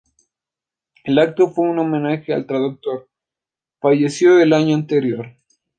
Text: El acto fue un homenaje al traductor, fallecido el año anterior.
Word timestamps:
El 1.03 1.19
acto 1.19 1.51
fue 1.51 1.69
un 1.69 1.77
homenaje 1.77 2.33
al 2.33 2.47
traductor, 2.47 3.07
fallecido 3.79 4.39
el 4.39 4.51
año 4.53 4.73
anterior. 4.73 5.37